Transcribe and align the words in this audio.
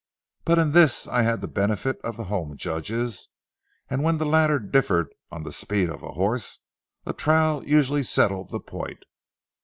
But 0.45 0.57
in 0.57 0.71
this 0.71 1.07
I 1.07 1.21
had 1.21 1.41
the 1.41 1.47
benefit 1.47 1.99
of 2.03 2.17
the 2.17 2.23
home 2.23 2.57
judges, 2.57 3.29
and 3.87 4.01
when 4.03 4.17
the 4.17 4.25
latter 4.25 4.57
differed 4.57 5.09
on 5.29 5.43
the 5.43 5.51
speed 5.51 5.91
of 5.91 6.01
a 6.01 6.13
horse, 6.13 6.61
a 7.05 7.13
trial 7.13 7.63
usually 7.67 8.01
settled 8.01 8.49
the 8.49 8.59
point. 8.61 9.05